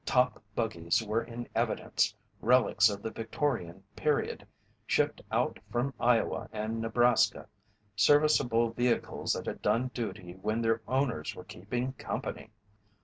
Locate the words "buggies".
0.55-1.03